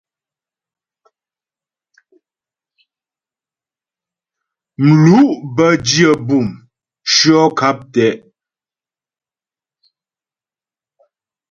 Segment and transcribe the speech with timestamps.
[4.83, 6.47] Mlu' bə́ dyə bûm
[7.11, 8.09] tʉɔ̂ nkap tɛ'.